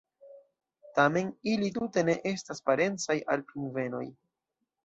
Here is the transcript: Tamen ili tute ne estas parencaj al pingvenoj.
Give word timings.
Tamen 0.99 1.29
ili 1.51 1.69
tute 1.77 2.05
ne 2.09 2.17
estas 2.31 2.65
parencaj 2.71 3.21
al 3.35 3.47
pingvenoj. 3.53 4.05